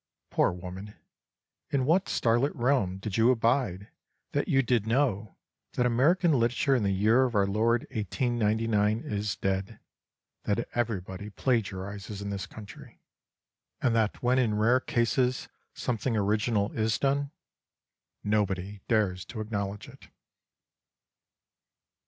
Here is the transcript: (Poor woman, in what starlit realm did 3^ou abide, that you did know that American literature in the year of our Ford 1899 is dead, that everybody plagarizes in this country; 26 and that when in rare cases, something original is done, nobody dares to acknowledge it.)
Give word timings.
(Poor 0.31 0.51
woman, 0.51 0.95
in 1.69 1.85
what 1.85 2.09
starlit 2.09 2.55
realm 2.55 2.97
did 2.97 3.13
3^ou 3.13 3.31
abide, 3.33 3.89
that 4.31 4.47
you 4.47 4.63
did 4.63 4.87
know 4.87 5.35
that 5.73 5.85
American 5.85 6.31
literature 6.39 6.73
in 6.75 6.81
the 6.81 6.91
year 6.91 7.23
of 7.23 7.35
our 7.35 7.45
Ford 7.45 7.81
1899 7.91 9.01
is 9.05 9.35
dead, 9.35 9.79
that 10.45 10.67
everybody 10.73 11.29
plagarizes 11.29 12.19
in 12.19 12.31
this 12.31 12.47
country; 12.47 12.99
26 13.81 13.83
and 13.85 13.95
that 13.95 14.23
when 14.23 14.39
in 14.39 14.55
rare 14.57 14.79
cases, 14.79 15.49
something 15.75 16.17
original 16.17 16.71
is 16.71 16.97
done, 16.97 17.29
nobody 18.23 18.81
dares 18.87 19.23
to 19.25 19.39
acknowledge 19.39 19.87
it.) 19.87 20.07